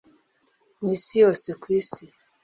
mu 0.79 0.87
isi 0.95 1.13
yose 1.23 1.47
kwisi 1.61 2.03